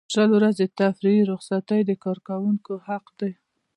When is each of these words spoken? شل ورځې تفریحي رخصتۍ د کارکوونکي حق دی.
شل 0.13 0.29
ورځې 0.37 0.65
تفریحي 0.79 1.23
رخصتۍ 1.31 1.81
د 1.85 1.91
کارکوونکي 2.03 2.75
حق 2.87 3.05
دی. 3.19 3.31